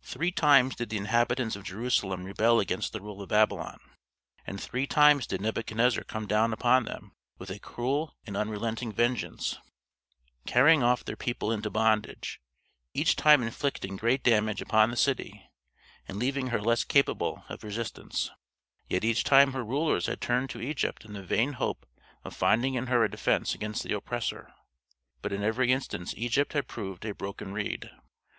[0.00, 3.78] Three times did the inhabitants of Jerusalem rebel against the rule of Babylon,
[4.46, 9.58] and three times did Nebuchadnezzar come down upon them with a cruel and unrelenting vengeance,
[10.46, 12.40] carrying off their people into bondage,
[12.94, 15.50] each time inflicting great damage upon the city
[16.08, 18.30] and leaving her less capable of resistance;
[18.88, 21.84] yet each time her rulers had turned to Egypt in the vain hope
[22.24, 24.54] of finding in her a defence against the oppressor,
[25.20, 27.90] but in every instance Egypt had proved a broken reed.